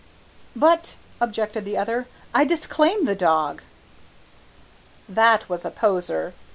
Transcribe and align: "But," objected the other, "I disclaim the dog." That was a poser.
"But," 0.55 0.95
objected 1.19 1.63
the 1.63 1.77
other, 1.77 2.07
"I 2.33 2.43
disclaim 2.43 3.05
the 3.05 3.13
dog." 3.13 3.61
That 5.07 5.47
was 5.47 5.63
a 5.63 5.69
poser. 5.69 6.33